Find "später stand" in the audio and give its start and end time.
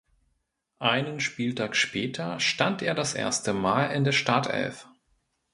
1.75-2.81